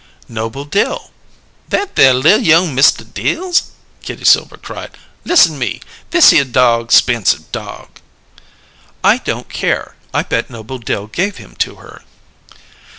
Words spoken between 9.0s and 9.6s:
"I don't